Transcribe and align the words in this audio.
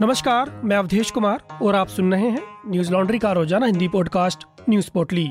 नमस्कार, 0.00 0.50
मैं 0.64 0.76
अवधेश 0.76 1.10
कुमार 1.10 1.42
और 1.62 1.74
आप 1.74 1.88
सुन 1.88 2.12
रहे 2.12 2.28
हैं 2.30 2.70
न्यूज़ 2.70 2.90
लॉन्ड्री 2.92 3.18
का 3.18 3.30
रोज़ाना 3.32 3.66
हिंदी 3.66 3.88
पॉडकास्ट 3.88 4.44
न्यूज़ 4.68 4.90
पोटली 4.94 5.26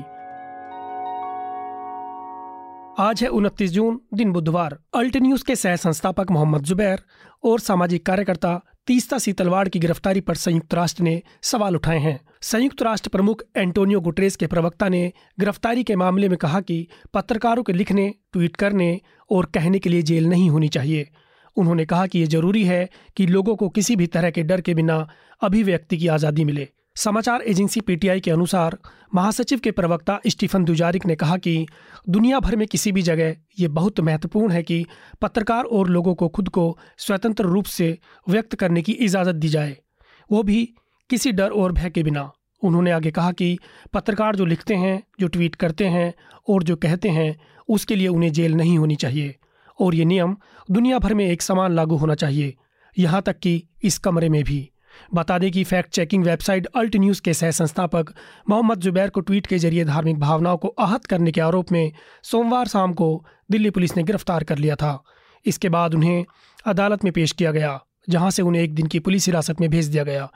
आज 2.98 3.22
है 3.22 3.28
उनतीस 3.28 3.70
जून, 3.70 4.00
दिन 4.14 4.30
बुधवार। 4.32 4.78
अल्ट 4.94 5.16
न्यूज़ 5.16 5.44
के 5.44 5.56
सह 5.56 5.76
संस्थापक 5.76 6.30
मोहम्मद 6.30 6.62
जुबैर 6.62 7.02
और 7.44 7.60
सामाजिक 7.60 8.04
कार्यकर्ता 8.06 8.60
तीस्ता 8.86 9.18
सीतलवाड़ 9.18 9.68
की 9.68 9.78
गिरफ्तारी 9.78 10.20
पर 10.20 10.34
संयुक्त 10.34 10.74
राष्ट्र 10.74 11.02
ने 11.02 11.20
सवाल 11.42 11.76
उठाए 11.76 11.98
हैं। 11.98 12.18
संयुक्त 12.42 12.82
राष्ट्र 12.82 13.10
प्रमुख 13.10 13.42
एंटोनियो 13.56 14.00
गुटरेस 14.00 14.36
के 14.36 14.46
प्रवक्ता 14.46 14.88
ने 14.88 15.12
गिरफ्तारी 15.40 15.84
के 15.84 15.96
मामले 15.96 16.28
में 16.28 16.36
कहा 16.38 16.60
कि 16.60 16.86
पत्रकारों 17.14 17.62
के 17.62 17.72
लिखने, 17.72 18.12
ट्वीट 18.32 18.56
करने 18.56 19.00
और 19.30 19.46
कहने 19.54 19.78
के 19.78 19.90
लिए 19.90 20.02
जेल 20.02 20.28
नहीं 20.28 20.48
होनी 20.50 20.68
चाहिए। 20.68 21.08
उन्होंने 21.56 21.84
कहा 21.84 22.06
कि 22.06 22.18
ये 22.18 22.26
ज़रूरी 22.26 22.64
है 22.64 22.88
कि 23.16 23.26
लोगों 23.26 23.56
को 23.56 23.68
किसी 23.68 23.96
भी 23.96 24.06
तरह 24.06 24.30
के 24.30 24.42
डर 24.42 24.60
के 24.60 24.74
बिना 24.74 25.06
अभिव्यक्ति 25.42 25.96
की 25.96 26.08
आज़ादी 26.08 26.44
मिले। 26.44 26.68
समाचार 26.96 27.42
एजेंसी 27.42 27.80
पीटीआई 27.80 28.20
के 28.20 28.30
अनुसार, 28.30 28.76
महासचिव 29.14 29.58
के 29.58 29.70
प्रवक्ता 29.70 30.18
स्टीफन 30.26 30.64
दुजारिक 30.64 31.06
ने 31.06 31.14
कहा 31.16 31.36
कि 31.36 31.66
दुनिया 32.08 32.40
भर 32.40 32.56
में 32.56 32.66
किसी 32.68 32.92
भी 32.92 33.02
जगह 33.02 33.34
ये 33.58 33.68
बहुत 33.68 34.00
महत्वपूर्ण 34.00 34.52
है 34.52 34.62
कि 34.62 34.84
पत्रकार 35.22 35.64
और 35.64 35.88
लोगों 35.88 36.14
को 36.14 36.28
खुद 36.28 36.48
को 36.48 36.66
स्वतंत्र 36.98 37.44
रूप 37.44 37.64
से 37.64 37.98
व्यक्त 38.28 38.54
करने 38.54 38.82
की 38.82 38.92
इजाज़त 38.92 39.34
दी 39.34 39.48
जाए। 39.48 39.76
वो 40.30 40.42
भी 40.42 40.64
किसी 41.10 41.32
डर 41.32 41.50
और 41.50 41.72
भय 41.72 41.90
के 41.90 42.02
बिना। 42.02 42.30
उन्होंने 42.62 42.90
आगे 42.90 43.10
कहा 43.10 43.32
कि 43.32 43.58
पत्रकार 43.92 44.36
जो 44.36 44.44
लिखते 44.44 44.74
हैं, 44.74 45.02
जो 45.20 45.28
ट्वीट 45.28 45.54
करते 45.54 45.84
हैं 45.86 46.12
और 46.48 46.62
जो 46.62 46.76
कहते 46.76 47.08
हैं, 47.08 47.36
उसके 47.68 47.96
लिए 47.96 48.08
उन्हें 48.08 48.32
जेल 48.32 48.54
नहीं 48.54 48.78
होनी 48.78 48.96
चाहिए। 48.96 49.34
और 49.78 49.94
ये 49.94 50.04
नियम 50.04 50.36
दुनिया 50.68 50.98
भर 50.98 51.14
में 51.14 51.26
एक 51.26 51.42
समान 51.42 51.72
लागू 51.72 51.96
होना 51.96 52.14
चाहिए, 52.14 52.54
यहाँ 52.96 53.22
तक 53.22 53.38
कि 53.38 53.62
इस 53.84 53.98
कमरे 53.98 54.28
में 54.28 54.42
भी। 54.44 54.70
बता 55.14 55.38
दें 55.38 55.50
कि 55.52 55.62
fact 55.64 55.90
checking 55.90 56.24
website 56.24 56.66
Alt 56.76 56.96
News 56.96 57.20
के 57.22 57.32
सह 57.34 57.50
संस्थापक 57.52 58.12
मोहम्मद 58.50 58.80
जुबैर 58.80 59.10
को 59.10 59.20
ट्वीट 59.20 59.46
के 59.46 59.58
ज़रिए 59.58 59.84
धार्मिक 59.84 60.18
भावनाओं 60.20 60.56
को 60.56 60.68
आहत 60.80 61.04
करने 61.04 61.32
के 61.32 61.40
आरोप 61.40 61.72
में 61.72 61.92
सोमवार 62.24 62.68
शाम 62.68 62.92
को 62.92 63.24
दिल्ली 63.50 63.70
पुलिस 63.70 63.96
ने 63.96 64.02
गिरफ़्तार 64.02 64.44
कर 64.44 64.58
लिया 64.58 64.76
था। 64.76 65.02
इसके 65.46 65.68
बाद 65.68 65.94
उन्हें 65.94 66.24
अदालत 66.66 67.04
में 67.04 67.12
पेश 67.12 67.32
किया 67.32 67.52
गया, 67.52 67.78
जहाँ 68.08 68.30
से 68.30 68.42
उन्हें 68.42 68.62
एक 68.62 68.74
दिन 68.74 68.86
की 68.86 68.98
पुलिस 69.00 69.26
हिरासत 69.26 69.60
में 69.60 69.68
भेज 69.70 69.86
दिया 69.86 70.04
गया। 70.04 70.28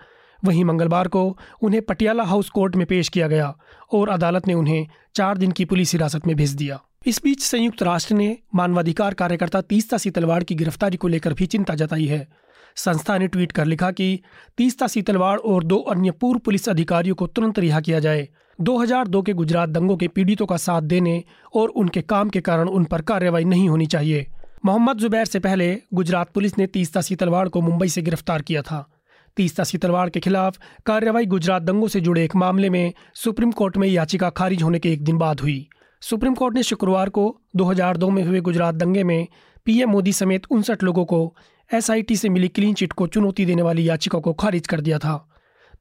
वहीं 0.43 0.65
मंगलवार 0.65 1.09
को 1.09 1.39
उन्हें 1.63 1.83
पटियाला 1.83 2.25
हाउस 2.25 2.51
कोर्ट 2.51 2.77
में 2.77 2.87
पेश 2.87 3.09
किया 3.09 3.29
गया 3.29 3.55
और 3.93 4.09
अदालत 4.09 4.47
ने 4.47 4.55
उन्हें 4.55 4.87
चार 5.15 5.39
दिन 5.39 5.53
की 5.53 5.65
पुलिस 5.65 5.93
हिरासत 5.93 6.27
में 6.27 6.35
भेज 6.37 6.51
दिया। 6.55 6.81
इस 7.07 7.21
बीच 7.25 7.43
संयुक्त 7.43 7.83
राष्ट्र 7.83 8.15
ने 8.15 8.39
मानवाधिकार 8.55 9.15
कार्यकर्ता 9.15 9.61
तीस्ता 9.61 9.99
सीतलवाड़ 9.99 10.43
की 10.45 10.55
गिरफ्तारी 10.55 10.97
को 10.97 11.09
लेकर 11.09 11.33
भी 11.33 11.47
चिंता 11.47 11.75
जताई 11.75 12.05
है। 12.05 12.29
संस्था 12.77 13.19
ने 13.19 13.29
ट्वीट 13.29 13.53
कर 13.53 13.65
लिखा 13.65 13.91
कि 13.91 14.21
तीस्ता 14.57 14.87
सीतलवाड़ 14.87 15.39
और 15.39 15.65
दो 15.65 15.77
अन्य 15.79 16.11
पूर्व 16.11 16.39
पुलिस 16.39 16.69
अधिकारियों 16.69 17.15
को 17.15 17.27
तुरंत 17.27 17.59
रिहा 17.59 17.81
किया 17.81 17.99
जाए। 17.99 18.29
2002 18.61 19.23
के 19.23 19.33
गुजरात 19.33 19.69
दंगों 19.69 19.97
के 19.97 20.09
पीड़ितों 20.09 20.47
का 20.47 20.57
साथ 20.57 20.83
देने 20.83 21.25
और 21.55 21.69
उनके 21.69 22.03
काम 22.03 22.29
के 22.29 22.41
कारण 22.41 22.69
उन 22.69 22.85
पर 22.85 23.03
कार्रवाई 23.03 23.45
नहीं 23.45 23.69
होनी 23.69 23.87
चाहिए। 23.87 24.27
मोहम्मद 24.65 24.97
जुबैर 24.97 25.25
से 25.25 25.39
पहले 25.39 25.83
गुजरात 25.95 26.31
पुलिस 26.31 26.59
ने 26.59 26.67
तीस्ता 26.67 27.01
सीतलवाड़ 27.01 27.49
को 27.49 27.61
मुंबई 27.61 27.89
से 27.89 28.03
गिरफ़्तार 28.03 28.43
किया 28.43 28.63
था। 28.63 28.91
तीस्ता 29.37 29.65
सीतलवाड़ 29.65 30.09
के 30.11 30.21
खिलाफ 30.21 30.59
कार्रवाई 30.87 31.27
गुजरात 31.27 31.63
दंगों 31.63 31.89
से 31.89 32.01
जुड़े 32.01 32.25
एक 32.25 32.37
मामले 32.37 32.71
में 32.71 32.93
सुप्रीम 33.15 33.53
कोर्ट 33.53 33.77
में 33.77 33.89
याचिका 33.89 34.31
खारिज 34.31 34.63
होने 34.63 34.79
के 34.79 34.93
एक 34.93 35.05
दिन 35.05 35.19
बाद 35.19 35.41
हुई। 35.41 35.69
सुप्रीम 36.01 36.35
कोर्ट 36.35 36.55
ने 36.55 36.63
शुक्रवार 36.63 37.09
को 37.09 37.41
2002 37.57 38.11
में 38.11 38.23
हुए 38.23 38.41
गुजरात 38.41 38.75
दंगे 38.75 39.05
में 39.05 39.27
पीएम 39.65 39.91
मोदी 39.91 40.13
समेत 40.13 40.43
उनसठ 40.51 40.83
लोगों 40.83 41.05
को 41.05 41.37
एसआईटी 41.75 42.17
से 42.17 42.29
मिली 42.29 42.49
क्लीन 42.49 42.75
चिट 42.75 42.93
को 42.93 43.07
चुनौती 43.07 43.47
देने 43.47 43.63
वाली 43.63 43.89
याचिका 43.89 44.19
को 44.19 44.33
खारिज 44.33 44.67
कर 44.67 44.81
दिया 44.81 44.99
था। 44.99 45.33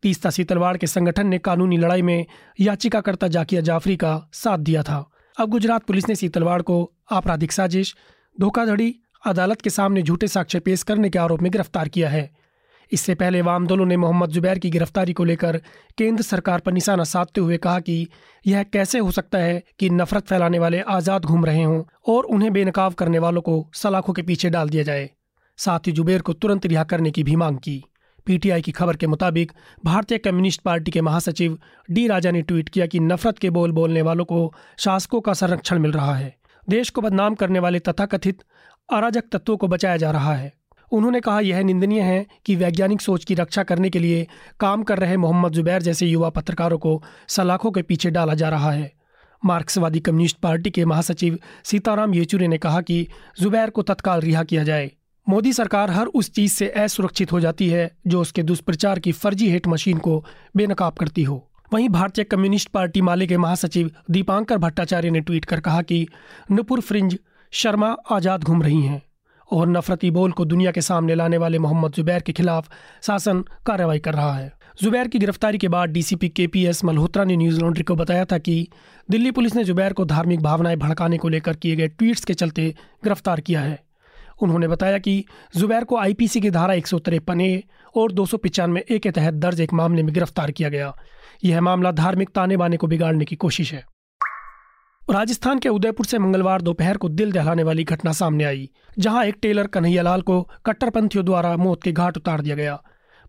तीस्ता 0.02 0.30
सीतलवाड़ 0.30 0.78
के 0.78 0.88
संगठन 0.88 1.28
ने 1.28 1.38
कानूनी 1.38 1.78
लड़ाई 1.78 2.02
में 2.02 2.26
याचिकाकर्ता 2.60 3.28
जाकिया 3.28 3.62
जाफरी 3.62 3.95
का 3.98 4.30
साथ 4.33 4.58
दिया 4.58 4.83
था। 4.83 5.10
अब 5.39 5.50
गुजरात 5.50 5.83
पुलिस 5.83 6.10
ने 6.10 6.16
सीतलवाड़ 6.16 6.61
को 6.61 6.92
आपराधिक 7.11 7.52
साजिश, 7.52 7.95
धोखाधड़ी, 8.39 8.95
अदालत 9.26 9.61
के 9.61 9.70
सामने 9.70 10.02
झूठे 10.02 10.28
साक्ष्य 10.28 10.60
पेश 10.60 10.84
करने 10.84 11.10
के 11.10 11.20
आरोप 11.20 11.42
में 11.42 11.52
गिरफ़्तार 11.52 11.88
किया 11.88 12.10
है। 12.10 12.47
इससे 12.92 13.15
पहले 13.15 13.42
वाम 13.42 13.67
दलों 13.67 13.86
ने 13.86 13.98
मोहम्मद 13.98 14.30
जुबैर 14.30 14.59
की 14.59 14.70
गिरफ्तारी 14.70 15.14
को 15.14 15.23
लेकर 15.23 15.58
केंद्र 15.98 16.23
सरकार 16.23 16.59
पर 16.59 16.71
निशाना 16.71 17.03
साधते 17.03 17.42
हुए 17.42 17.58
कहा 17.58 17.80
कि 17.80 18.08
यह 18.45 18.64
कैसे 18.64 18.99
हो 18.99 19.11
सकता 19.11 19.37
है 19.37 19.61
कि 19.80 19.89
नफरत 19.89 20.27
फैलाने 20.27 20.59
वाले 20.59 20.80
आज़ाद 20.80 21.25
घूम 21.25 21.45
रहे 21.45 21.64
हों 21.64 21.83
और 22.08 22.25
उन्हें 22.25 22.53
बेनकाब 22.53 22.93
करने 22.93 23.20
वालों 23.20 23.42
को 23.42 23.70
सलाखों 23.73 24.14
के 24.14 24.21
पीछे 24.21 24.49
डाल 24.49 24.70
दिया 24.70 24.83
जाए। 24.83 25.09
साथ 25.58 25.87
ही 25.87 25.92
जुबैर 25.92 26.21
को 26.21 26.33
तुरंत 26.33 26.65
रिहा 26.65 26.83
करने 26.83 27.11
की 27.11 27.23
भी 27.23 27.36
मांग 27.36 27.58
की। 27.58 27.83
पीटीआई 28.25 28.61
की 28.61 28.71
खबर 28.71 28.95
के 28.95 29.08
मुताबिक 29.08 29.52
भारतीय 29.86 30.17
कम्युनिस्ट 30.17 30.61
पार्टी 30.61 30.92
के 30.92 31.02
महासचिव 31.02 31.58
डी 31.89 32.08
राजा 32.08 32.31
ने 32.31 32.42
ट्वीट 32.42 32.69
किया 32.69 32.86
कि 32.86 32.99
नफरत 32.99 33.37
के 33.37 33.49
बोल 33.49 33.71
बोलने 33.71 34.02
वालों 34.02 34.25
को 34.25 34.54
शासकों 34.77 35.21
का 35.21 35.33
संरक्षण 35.33 35.80
मिल 35.80 35.92
रहा 35.92 36.15
है। 36.15 36.36
देश 36.69 36.89
को 36.89 37.02
बदनाम 37.02 37.36
करने 37.36 37.59
वाले 37.59 37.80
तथाकथित 37.80 38.43
अराजक 38.89 39.23
तत्वों 39.31 39.58
को 39.58 39.67
बचाया 39.67 39.98
जा 39.98 40.11
रहा 40.11 40.33
है। 40.33 40.52
उन्होंने 40.92 41.20
कहा, 41.20 41.39
यह 41.39 41.64
निंदनीय 41.64 42.02
है 42.02 42.25
कि 42.45 42.55
वैज्ञानिक 42.55 43.02
सोच 43.02 43.25
की 43.25 43.36
रक्षा 43.36 43.64
करने 43.64 43.89
के 43.89 43.99
लिए 43.99 44.27
काम 44.59 44.83
कर 44.83 44.99
रहे 44.99 45.17
मोहम्मद 45.17 45.52
जुबैर 45.52 45.81
जैसे 45.81 46.05
युवा 46.05 46.30
पत्रकारों 46.30 46.77
को 46.77 47.02
सलाखों 47.27 47.71
के 47.71 47.81
पीछे 47.81 48.09
डाला 48.09 48.33
जा 48.33 48.49
रहा 48.49 48.71
है। 48.71 48.92
मार्क्सवादी 49.43 49.99
कम्युनिस्ट 49.99 50.37
पार्टी 50.37 50.70
के 50.70 50.86
महासचिव 50.86 51.37
सीताराम 51.64 52.14
येचुरी 52.14 52.48
ने 52.48 52.58
कहा 52.58 52.81
कि 52.81 53.08
जुबैर 53.39 53.70
को 53.70 53.81
तत्काल 53.81 54.21
रिहा 54.21 54.43
किया 54.43 54.64
जाए। 54.64 54.92
मोदी 55.27 55.53
सरकार 55.53 55.92
हर 55.92 56.05
उस 56.05 56.31
चीज़ 56.33 56.53
से 56.53 56.70
असुरक्षित 56.70 57.31
हो 57.31 57.39
जाती 57.39 57.67
है 57.69 57.89
जो 58.08 58.21
उसके 58.21 58.43
दुष्प्रचार 58.43 58.99
की 58.99 59.11
फर्जी 59.11 59.49
हेट 59.49 59.67
मशीन 59.67 59.98
को 59.98 60.23
बेनकाब 60.58 60.93
करती 60.93 61.23
हो। 61.23 61.43
वहीं 61.73 61.89
भारतीय 61.89 62.25
कम्युनिस्ट 62.25 62.69
पार्टी 62.69 63.02
माले 63.02 63.27
के 63.27 63.37
महासचिव 63.37 63.92
दीपांकर 64.11 64.58
भट्टाचार्य 64.58 65.09
ने 65.09 65.21
ट्वीट 65.21 65.45
कर 65.45 65.59
कहा 65.59 65.81
कि 65.81 66.08
नुपुर 66.52 66.81
फ्रिंज 66.81 67.17
शर्मा 67.54 67.95
आज़ाद 68.11 68.43
घूम 68.43 68.64
रही 68.64 68.81
हैं। 68.81 69.02
और 69.52 69.68
नफरती 69.68 70.12
बोल 70.12 70.32
को 70.32 70.46
दुनिया 70.46 70.72
के 70.72 70.82
सामने 70.82 71.16
लाने 71.16 71.38
वाले 71.38 71.60
मोहम्मद 71.60 71.92
जुबैर 71.92 72.22
के 72.22 72.32
खिलाफ 72.32 72.70
शासन 73.04 73.44
कार्रवाई 73.66 74.00
कर 74.00 74.14
रहा 74.14 74.34
है। 74.34 74.52
जुबैर 74.82 75.08
की 75.08 75.20
गिरफ्तारी 75.20 75.58
के 75.58 75.68
बाद 75.68 75.90
डीसीपी 75.90 76.30
के 76.30 76.48
पी 76.48 76.66
एस 76.66 76.84
मल्होत्रा 76.86 77.24
ने 77.24 77.36
न्यूज़ 77.36 77.60
लॉन्ड्री 77.62 77.84
को 77.84 77.96
बताया 77.96 78.26
था 78.26 78.38
कि 78.38 78.68
दिल्ली 79.12 79.32
पुलिस 79.32 79.56
ने 79.56 79.64
जुबैर 79.64 79.94
को 79.94 80.06
धार्मिक 80.06 80.42
भावनाएँ 80.42 80.76
भड़काने 80.76 81.18
को 81.18 81.30
लेकर 81.30 81.56
किए 81.56 81.76
गए 81.76 81.88
ट्वीट्स 81.88 82.26
के 82.26 82.34
चलते 82.34 82.76
गिरफ़्तार 83.04 83.40
किया 83.40 83.62
है। 83.62 83.84
उन्होंने 84.42 84.68
बताया 84.68 84.98
कि 84.98 85.26
जुबैर 85.56 85.84
को 85.84 85.98
आईपीसी 85.98 86.42
की 86.42 86.50
धारा 86.50 86.74
एक 86.74 86.88
सौ 86.88 87.00
तिरपन 87.00 87.42
ए 87.42 87.64
और 87.96 88.12
दो 88.12 88.26
सौ 88.26 88.38
ए 88.92 89.00
के 89.00 89.12
तहत 89.12 89.34
दर्ज 89.34 89.62
एक 89.62 89.74
मामले 89.74 90.04
में 90.04 90.14
गिरफ़्तार 90.14 90.52
किया 90.52 90.70
गया। 90.70 90.94
यह 91.44 91.62
मामला 91.62 91.92
धार्मिक 91.92 92.30
ताने 92.30 92.58
बाने 92.58 92.78
को 92.78 92.88
बिगाड़ने 92.88 93.26
की 93.26 93.36
कोशिश 93.36 93.74
है। 93.74 93.84
राजस्थान 95.10 95.60
के 95.60 95.70
उदयपुर 95.70 96.06
से 96.06 96.18
मंगलवार 96.20 96.62
दोपहर 96.62 96.98
को 96.98 97.10
दिल 97.10 97.32
दहलाने 97.32 97.64
वाली 97.64 97.84
घटना 97.84 98.12
सामने 98.12 98.44
आई, 98.44 98.70
जहाँ 99.00 99.23
एक 99.26 99.36
टेलर 99.42 99.68
कन्हैयालाल 99.68 100.22
को 100.22 100.42
कट्टरपंथियों 100.66 101.26
द्वारा 101.26 101.56
मौत 101.58 101.84
के 101.84 101.92
घाट 101.92 102.18
उतार 102.18 102.42
दिया 102.42 102.56
गया। 102.56 102.82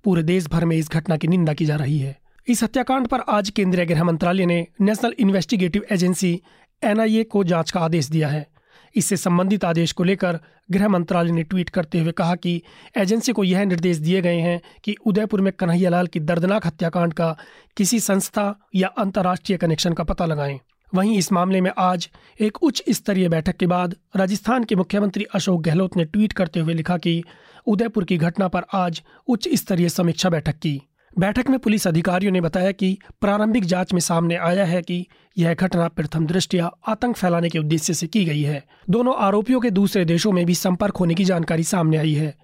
पूरे 0.05 0.22
देश 0.22 0.47
भर 0.47 0.65
में 0.65 0.77
इस 0.77 0.91
घटना 0.91 1.17
की 1.17 1.28
निंदा 1.28 1.53
की 1.53 1.65
जा 1.65 1.77
रही 1.77 1.99
है। 1.99 2.17
इस 2.49 2.62
हत्याकांड 2.62 3.06
पर 3.06 3.21
आज 3.28 3.50
केंद्रीय 3.50 3.87
गृह 3.87 4.05
मंत्रालय 4.05 4.47
ने 4.47 4.67
नेशनल 4.81 5.15
इन्वेस्टिगेटिव 5.19 5.84
एजेंसी 5.91 6.41
एनआईए 6.83 7.25
को 7.25 7.44
जाँच 7.44 7.71
का 7.71 7.81
आदेश 7.81 8.09
दिया 8.09 8.28
है। 8.28 8.47
इससे 8.94 9.17
संबंधित 9.17 9.65
आदेश 9.65 9.93
को 9.93 10.05
लेकर 10.05 10.38
गृह 10.71 10.88
मंत्रालय 10.88 11.31
ने 11.31 11.43
ट्वीट 11.43 11.71
करते 11.71 12.00
हुए 12.00 12.12
कहा 12.12 12.34
कि 12.34 12.62
एजेंसी 12.97 13.33
को 13.33 13.44
यह 13.44 13.65
निर्देश 13.65 13.97
दिए 13.97 14.22
गए 14.22 14.38
हैं 14.38 14.61
कि 14.84 14.94
उदयपुर 15.06 15.41
में 15.41 15.53
कन्हैयालाल 15.53 16.06
की 16.06 16.21
दर्दनाक 16.21 16.67
हत्याकांड 16.67 17.12
का 17.12 17.37
किसी 17.77 18.00
संस्था 18.00 18.55
या 18.75 18.88
अंतर्राष्ट्रीय 18.88 19.59
कनेक्शन 19.59 19.93
का 19.93 20.05
पता 20.05 20.27
लगाएँ। 20.27 20.59
वहीं 20.94 21.19
इस 21.19 21.32
मामले 21.32 21.60
में 21.60 21.71
आज 21.78 22.09
एक 22.41 22.62
उच्च 22.62 22.82
स्तरीय 22.91 23.28
बैठक 23.28 23.56
के 23.56 23.66
बाद 23.66 23.97
राजस्थान 24.16 24.65
के 24.65 24.75
मुख्यमंत्री 24.75 25.25
अशोक 25.25 25.62
गहलोत 25.62 25.97
ने 25.97 26.04
ट्वीट 26.04 26.32
करते 26.32 26.60
हुए 26.60 26.75
लिखा 26.75 26.97
कि 26.97 27.25
उदयपुर 27.66 28.04
की 28.04 28.16
घटना 28.16 28.49
पर 28.49 28.62
आज 28.75 29.02
उच्च 29.29 29.49
स्तरीय 29.55 29.88
समीक्षा 29.88 30.31
बैठक 30.31 30.55
की। 30.58 30.82
बैठक 31.19 31.49
में 31.49 31.58
पुलिस 31.58 31.87
अधिकारियों 31.87 32.32
ने 32.32 32.40
बताया 32.40 32.73
कि 32.73 32.99
प्रारंभिक 33.20 33.64
जाँच 33.64 33.93
में 33.93 34.00
सामने 34.00 34.37
आया 34.37 34.64
है 34.64 34.82
कि 34.82 35.06
यह 35.38 35.55
घटना 35.55 35.88
प्रथम 35.88 36.26
दृष्टिया 36.26 36.70
आतंक 36.87 37.17
फैलाने 37.17 37.49
के 37.49 37.58
उद्देश्य 37.58 37.94
से 37.94 38.06
की 38.06 38.25
गई 38.25 38.43
है। 38.43 38.64
दोनों 38.90 39.17
आरोपियों 39.17 39.61
के 39.61 39.70
दूसरे 39.70 40.05
देशों 40.05 40.32
में 40.32 40.46
भी 40.46 40.55
संपर्क 40.55 40.96
होने 40.96 41.14
की 41.14 41.25
जानकारी 41.25 41.64
सामने 41.64 41.96
आई 41.96 42.14
है। 42.14 42.35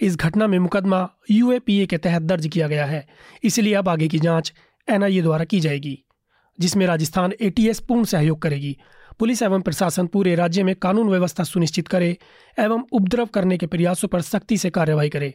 इस 0.00 0.16
घटना 0.16 0.46
में 0.46 0.58
मुकदमा 0.58 1.08
यूएपीए 1.30 1.86
के 1.86 1.98
तहत 1.98 2.22
दर्ज 2.22 2.46
किया 2.46 2.68
गया 2.68 2.86
है। 2.86 3.06
इसलिए 3.44 3.74
अब 3.74 3.88
आगे 3.88 4.08
की 4.08 4.18
जाँच 4.18 4.52
एनआईए 4.90 5.22
द्वारा 5.22 5.44
की 5.44 5.60
जाएगी। 5.60 6.02
जिसमें 6.60 6.86
राजस्थान 6.86 7.32
एटीएस 7.40 7.80
पूर्ण 7.80 8.04
सहयोग 8.04 8.42
करेगी। 8.42 8.76
पुलिस 9.18 9.42
एवं 9.42 9.60
प्रशासन 9.60 10.06
पूरे 10.06 10.34
राज्य 10.34 10.62
में 10.62 10.74
कानून 10.74 11.08
व्यवस्था 11.08 11.44
सुनिश्चित 11.44 11.88
करे 11.88 12.16
एवं 12.58 12.82
उपद्रव 12.92 13.26
करने 13.26 13.58
के 13.58 13.66
प्रयासों 13.66 14.08
पर 14.08 14.20
सख्ती 14.20 14.58
से 14.58 14.70
कार्रवाई 14.70 15.08
करे। 15.08 15.34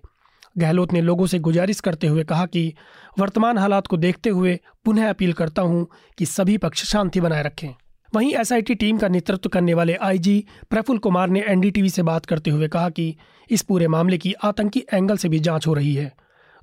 गहलोत 0.58 0.94
ने 0.94 1.02
लोगों 1.02 1.26
से 1.26 1.40
गुजारिश 1.40 1.80
करते 1.80 2.08
हुए 2.08 2.24
कहा 2.24 2.46
कि 2.46 2.74
वर्तमान 3.20 3.58
हालात 3.58 3.88
को 3.88 3.98
देखते 3.98 4.30
हुए 4.30 4.60
पुनः 4.86 5.10
अपील 5.10 5.34
करता 5.34 5.62
हूँ 5.62 5.88
कि 6.18 6.26
सभी 6.26 6.58
पक्ष 6.58 6.84
शांति 6.84 7.22
बनाए 7.22 7.44
रखें। 7.44 7.70
वहीं 8.16 8.34
एसआईटी 8.36 8.76
टीम 8.76 8.98
का 8.98 9.08
नेतृत्व 9.08 9.50
करने 9.50 9.74
वाले 9.74 9.94
आईजी 9.96 10.46
प्रफुल्ल 10.70 11.00
कुमार 11.00 11.30
ने 11.30 11.44
एनडीटीवी 11.48 11.90
से 11.90 12.04
बात 12.04 12.26
करते 12.26 12.52
हुए 12.52 12.68
कहा 12.68 12.90
कि 12.90 13.16
इस 13.52 13.62
पूरे 13.62 13.88
मामले 13.88 14.18
की 14.18 14.34
आतंकी 14.34 14.84
एंगल 14.94 15.18
से 15.18 15.30
भी 15.30 15.40
जाँच 15.40 15.68
हो 15.68 15.74
रही 15.74 15.94
है। 15.94 16.14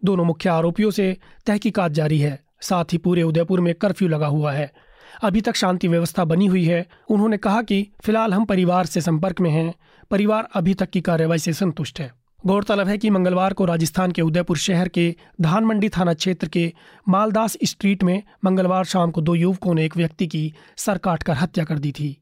दोनों 0.05 0.25
मुख्य 0.25 0.49
आरोपियों 0.49 0.91
से 0.91 1.17
तहकीकात 1.47 1.93
जारी 1.93 2.19
है। 2.19 2.48
साथ 2.61 2.85
ही 2.93 2.99
पूरे 2.99 3.23
उदयपुर 3.23 3.61
में 3.61 3.75
कर्फ्यू 3.75 4.09
लगा 4.09 4.27
हुआ 4.27 4.53
है। 4.53 4.73
अभी 5.23 5.41
तक 5.41 5.57
शांति 5.57 5.89
व्यवस्था 5.89 6.25
बनी 6.25 6.47
हुई 6.47 6.65
है। 6.65 6.87
उन्होंने 7.11 7.37
कहा 7.37 7.63
कि 7.63 7.89
फ़िलहाल 8.03 8.35
हम 8.35 8.45
परिवार 8.45 8.87
से 8.87 9.01
संपर्क 9.01 9.41
में 9.41 9.51
हैं। 9.51 9.75
परिवार 10.11 10.49
अभी 10.55 10.75
तक 10.75 10.91
की 10.91 11.01
कार्रवाई 11.01 11.39
से 11.39 11.53
संतुष्ट 11.53 12.01
है। 12.01 12.13
गौरतलब 12.47 12.89
है 12.89 12.99
कि 12.99 13.11
मंगलवार 13.11 13.53
को 13.53 13.65
राजस्थान 13.65 14.13
के 14.13 14.23
उदयपुर 14.23 14.57
शहर 14.57 14.89
के 14.89 15.17
धान 15.41 15.65
मंडी 15.65 15.89
थाना 15.89 16.15
क्षेत्र 16.15 16.49
के 16.49 16.73
मालदास 17.09 17.57
स्ट्रीट 17.65 18.03
में 18.03 18.23
मंगलवार 18.45 18.85
शाम 18.85 19.11
को 19.11 19.21
दो 19.21 19.35
युवकों 19.35 19.75
ने 19.75 19.85
एक 19.85 19.97
व्यक्ति 19.97 20.27
की 20.27 20.55
सर 20.77 20.99
काट 20.99 21.23
कर 21.23 21.33
हत्या 21.33 21.65
कर 21.65 21.79
दी 21.79 21.93
थी। 21.93 22.17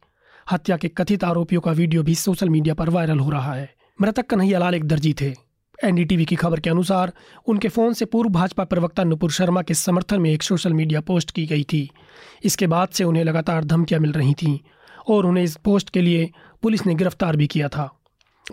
हत्या 0.52 0.76
के 0.76 0.88
कथित 0.88 1.24
आरोपियों 1.24 1.60
का 1.60 1.72
वीडियो 1.72 2.02
भी 2.02 2.14
सोशल 2.14 2.48
मीडिया 2.48 2.74
पर 2.74 2.90
वायरल 2.90 3.18
हो 3.18 3.30
रहा 3.30 3.54
है। 3.54 3.74
मृतक 4.00 4.26
कन्हैयालाल 4.26 4.74
एक 4.74 4.84
दर्जी 4.84 5.14
थे। 5.20 5.45
एनडीटीवी 5.84 6.24
की 6.24 6.36
खबर 6.36 6.60
के 6.60 6.70
अनुसार, 6.70 7.12
उनके 7.46 7.68
फ़ोन 7.68 7.92
से 7.92 8.04
पूर्व 8.04 8.30
भाजपा 8.30 8.64
प्रवक्ता 8.64 9.04
नुपुर 9.04 9.30
शर्मा 9.30 9.62
के 9.62 9.74
समर्थन 9.74 10.20
में 10.20 10.30
एक 10.30 10.42
सोशल 10.42 10.72
मीडिया 10.72 11.00
पोस्ट 11.00 11.30
की 11.30 11.46
गई 11.46 11.64
थी। 11.64 11.90
इसके 12.44 12.66
बाद 12.66 12.88
से 12.88 13.04
उन्हें 13.04 13.24
लगातार 13.24 13.64
धमकियाँ 13.64 14.00
मिल 14.00 14.12
रही 14.12 14.34
थीं 14.34 14.58
और 15.08 15.26
उन्हें 15.26 15.44
इस 15.44 15.56
पोस्ट 15.56 15.90
के 15.90 16.00
लिए 16.00 16.30
पुलिस 16.62 16.86
ने 16.86 16.94
गिरफ़्तार 16.94 17.36
भी 17.36 17.46
किया 17.46 17.68
था। 17.68 17.90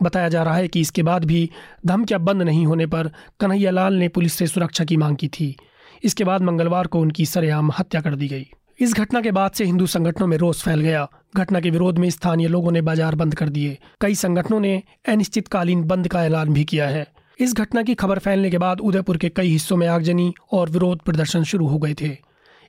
बताया 0.01 0.29
जा 0.29 0.43
रहा 0.43 0.55
है 0.55 0.67
कि 0.67 0.81
इसके 0.81 1.03
बाद 1.03 1.25
भी 1.25 1.49
धमकियाँ 1.85 2.21
बंद 2.21 2.41
नहीं 2.41 2.65
होने 2.65 2.85
पर 2.85 3.11
कन्हैयालाल 3.39 3.93
ने 3.93 4.07
पुलिस 4.07 4.33
से 4.33 4.47
सुरक्षा 4.47 4.83
की 4.83 4.97
मांग 4.97 5.17
की 5.17 5.27
थी। 5.27 5.55
इसके 6.03 6.23
बाद 6.23 6.41
मंगलवार 6.41 6.87
को 6.87 6.99
उनकी 6.99 7.25
सरेआम 7.25 7.71
हत्या 7.79 8.01
कर 8.01 8.15
दी 8.15 8.27
गई। 8.27 8.47
इस 8.83 8.93
घटना 8.93 9.21
के 9.21 9.31
बाद 9.31 9.51
से 9.51 9.65
हिंदू 9.65 9.85
संगठनों 9.87 10.27
में 10.27 10.37
रोष 10.37 10.63
फैल 10.63 10.81
गया। 10.81 11.07
घटना 11.35 11.59
के 11.59 11.69
विरोध 11.69 11.97
में 11.97 12.09
स्थानीय 12.09 12.47
लोगों 12.47 12.71
ने 12.71 12.81
बाज़ार 12.81 13.15
बंद 13.15 13.35
कर 13.35 13.49
दिए। 13.49 13.77
कई 14.01 14.15
संगठनों 14.15 14.59
ने 14.59 14.83
अनिश्चितकालीन 15.09 15.83
बंद 15.83 16.07
का 16.07 16.25
ऐलान 16.25 16.53
भी 16.53 16.63
किया 16.63 16.87
है। 16.87 17.07
इस 17.39 17.53
घटना 17.53 17.83
की 17.83 17.95
खबर 17.95 18.19
फैलने 18.19 18.49
के 18.49 18.57
बाद 18.57 18.79
उदयपुर 18.79 19.17
के 19.17 19.29
कई 19.29 19.47
हिस्सों 19.47 19.77
में 19.77 19.87
आगजनी 19.87 20.33
और 20.51 20.69
विरोध 20.69 21.01
प्रदर्शन 21.01 21.43
शुरू 21.43 21.67
हो 21.67 21.77
गए 21.77 21.93
थे। 21.93 22.17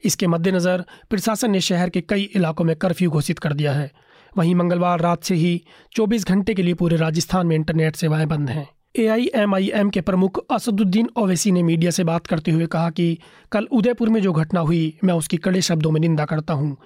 इसके 0.04 0.26
मद्देनजर 0.26 0.84
प्रशासन 1.10 1.50
ने 1.50 1.60
शहर 1.60 1.90
के 1.90 2.00
कई 2.00 2.22
इलाकों 2.22 2.64
में 2.64 2.76
कर्फ्यू 2.76 3.10
घोषित 3.10 3.38
कर 3.38 3.52
दिया 3.52 3.72
है। 3.72 3.90
वहीं 4.36 4.54
मंगलवार 4.54 5.00
रात 5.00 5.24
से 5.24 5.34
ही 5.34 5.62
24 5.92 6.24
घंटे 6.24 6.54
के 6.54 6.62
लिए 6.62 6.74
पूरे 6.74 6.96
राजस्थान 6.96 7.46
में 7.46 7.56
इंटरनेट 7.56 7.96
सेवाएँ 7.96 8.26
बंद 8.26 8.50
हैं। 8.50 8.68
एआईएमआईएम 8.94 9.88
के 9.90 10.00
प्रमुख 10.00 10.38
असदुद्दीन 10.50 11.08
ओवैसी 11.16 11.50
ने 11.52 11.62
मीडिया 11.62 11.90
से 11.90 12.04
बात 12.04 12.26
करते 12.26 12.50
हुए 12.50 12.66
कहा 12.66 12.90
कि 12.90 13.06
कल 13.52 13.64
उदयपुर 13.72 14.08
में 14.08 14.20
जो 14.22 14.32
घटना 14.32 14.60
हुई, 14.60 14.98
मैं 15.04 15.14
उसकी 15.14 15.36
कड़े 15.36 15.60
शब्दों 15.60 15.90
में 15.90 16.00
निंदा 16.00 16.24
करता 16.24 16.54
हूँ। 16.54 16.76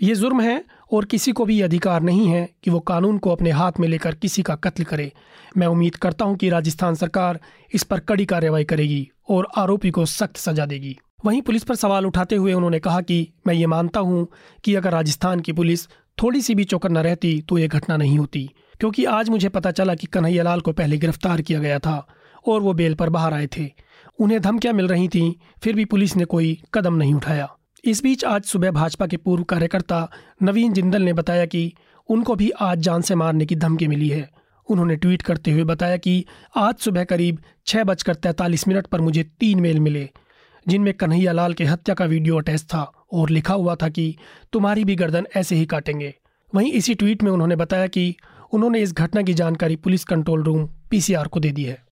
ये 0.00 0.14
जुर्म 0.14 0.40
है 0.40 0.64
और 0.92 1.04
किसी 1.04 1.32
को 1.32 1.44
भी 1.44 1.60
अधिकार 1.60 2.02
नहीं 2.02 2.26
है 2.28 2.48
कि 2.64 2.70
वो 2.70 2.80
कानून 2.80 3.18
को 3.18 3.30
अपने 3.30 3.50
हाथ 3.50 3.80
में 3.80 3.88
लेकर 3.88 4.14
किसी 4.14 4.42
का 4.42 4.54
कत्ल 4.56 4.84
करे। 4.84 5.10
मैं 5.56 5.66
उम्मीद 5.66 5.96
करता 5.96 6.24
हूँ 6.24 6.36
कि 6.36 6.48
राजस्थान 6.48 6.94
सरकार 6.94 7.40
इस 7.72 7.82
पर 7.82 8.00
कड़ी 8.00 8.24
कार्रवाई 8.24 8.64
करेगी 8.64 9.08
और 9.30 9.48
आरोपी 9.56 9.90
को 9.90 10.04
सख्त 10.06 10.36
सजा 10.36 10.66
देगी। 10.66 10.96
वहीं 11.24 11.40
पुलिस 11.42 11.64
पर 11.64 11.74
सवाल 11.74 12.06
उठाते 12.06 12.36
हुए 12.36 12.52
उन्होंने 12.52 12.78
कहा 12.78 13.00
कि 13.00 13.26
मैं 13.46 13.54
ये 13.54 13.66
मानता 13.66 14.00
हूँ 14.00 14.26
कि 14.64 14.74
अगर 14.74 14.92
राजस्थान 14.92 15.40
की 15.40 15.52
पुलिस 15.52 15.86
थोड़ी 16.18 16.42
सी 16.42 16.54
भी 16.54 16.64
चौकन 16.64 16.92
न 16.92 17.02
रहती 17.02 17.40
तो 17.48 17.58
ये 17.58 17.68
घटना 17.68 17.96
नहीं 17.96 18.18
होती। 18.18 18.48
क्योंकि 18.80 19.04
आज 19.04 19.28
मुझे 19.28 19.48
पता 19.48 19.70
चला 19.70 19.94
कि 19.94 20.06
कन्हैयालाल 20.06 20.60
को 20.60 20.72
पहले 20.72 20.98
गिरफ़्तार 20.98 21.40
किया 21.40 21.60
गया 21.60 21.78
था 21.78 22.06
और 22.48 22.60
वो 22.60 22.72
बेल 22.72 22.94
पर 22.94 23.08
बाहर 23.08 23.34
आए 23.34 23.46
थे। 23.46 23.70
उन्हें 24.18 24.40
धमकियाँ 24.40 24.74
मिल 24.74 24.88
रही 24.88 25.08
थीं, 25.08 25.34
फिर 25.62 25.74
भी 25.74 25.84
पुलिस 25.84 26.16
ने 26.16 26.24
कोई 26.24 26.62
कदम 26.74 26.94
नहीं 26.94 27.14
उठाया। 27.14 27.56
इस 27.84 28.02
बीच 28.02 28.24
आज 28.24 28.42
सुबह 28.42 28.70
भाजपा 28.70 29.06
के 29.06 29.16
पूर्व 29.16 29.44
कार्यकर्ता 29.44 30.10
नवीन 30.42 30.72
जिंदल 30.72 31.02
ने 31.02 31.12
बताया 31.12 31.46
कि 31.46 31.74
उनको 32.08 32.34
भी 32.34 32.50
आज 32.50 32.78
जान 32.78 33.02
से 33.02 33.14
मारने 33.14 33.46
की 33.46 33.56
धमकी 33.56 33.88
मिली 33.88 34.08
है। 34.08 34.30
उन्होंने 34.68 34.96
ट्वीट 34.96 35.22
करते 35.22 35.50
हुए 35.50 35.64
बताया 35.64 35.96
कि 35.96 36.24
आज 36.56 36.74
सुबह 36.74 37.04
करीब 37.04 37.38
छः 37.66 37.84
बजकर 37.84 38.14
तैंतालीस 38.14 38.68
मिनट 38.68 38.86
पर 38.86 39.00
मुझे 39.00 39.22
तीन 39.22 39.60
मेल 39.60 39.80
मिले, 39.80 40.08
जिनमें 40.68 40.94
कन्हैया 40.94 41.32
लाल 41.32 41.54
के 41.54 41.64
हत्या 41.64 41.94
का 41.94 42.04
वीडियो 42.04 42.38
अटैच 42.38 42.62
था 42.62 42.92
और 43.12 43.30
लिखा 43.30 43.54
हुआ 43.54 43.74
था 43.74 43.88
कि, 43.88 44.16
तुम्हारी 44.52 44.84
भी 44.84 44.94
गर्दन 44.94 45.26
ऐसे 45.36 45.56
ही 45.56 45.66
काटेंगे। 45.66 46.14
वहीं 46.54 46.72
इसी 46.72 46.94
ट्वीट 46.94 47.22
में 47.22 47.30
उन्होंने 47.30 47.56
बताया 47.56 47.86
कि 47.86 48.16
उन्होंने 48.52 48.80
इस 48.80 48.92
घटना 48.92 49.22
की 49.22 49.34
जानकारी 49.34 49.76
पुलिस 49.76 50.04
कंट्रोल 50.04 50.42
रूम, 50.42 50.68
पीसीआर 50.90 51.28
को 51.28 51.40
दे 51.40 51.50
दी 51.50 51.64
है। 51.64 51.86